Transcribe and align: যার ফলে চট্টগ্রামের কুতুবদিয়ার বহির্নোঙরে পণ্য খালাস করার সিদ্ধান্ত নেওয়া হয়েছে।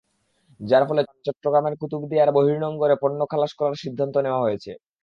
যার 0.59 0.83
ফলে 0.89 1.01
চট্টগ্রামের 1.25 1.73
কুতুবদিয়ার 1.81 2.29
বহির্নোঙরে 2.31 2.95
পণ্য 3.01 3.19
খালাস 3.31 3.51
করার 3.59 3.81
সিদ্ধান্ত 3.83 4.15
নেওয়া 4.25 4.43
হয়েছে। 4.45 4.71